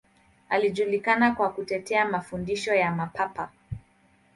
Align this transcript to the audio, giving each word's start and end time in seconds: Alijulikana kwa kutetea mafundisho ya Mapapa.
Alijulikana 0.49 1.31
kwa 1.31 1.49
kutetea 1.49 2.05
mafundisho 2.05 2.73
ya 2.73 2.91
Mapapa. 2.91 3.49